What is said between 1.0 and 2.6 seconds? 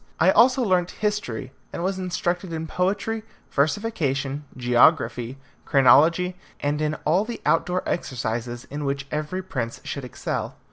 history, and was instructed